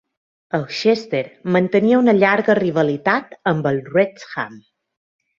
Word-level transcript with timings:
El 0.57 0.63
Chester 0.75 1.19
mantenia 1.57 1.99
una 2.03 2.15
llarga 2.21 2.55
rivalitat 2.61 3.37
amb 3.55 3.69
el 3.73 3.77
Wrexham. 3.91 4.57